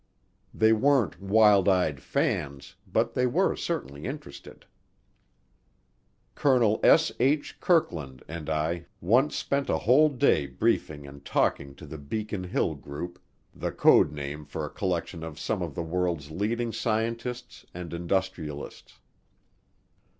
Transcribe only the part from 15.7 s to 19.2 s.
the world's leading scientists and industrialists.